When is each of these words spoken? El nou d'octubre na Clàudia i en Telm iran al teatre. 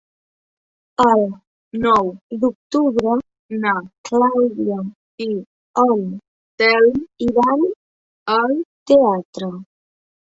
El 1.03 1.19
nou 1.83 2.07
d'octubre 2.43 3.13
na 3.65 3.75
Clàudia 4.09 4.79
i 5.27 5.31
en 5.85 6.03
Telm 6.63 7.29
iran 7.31 7.65
al 8.41 8.57
teatre. 8.93 9.53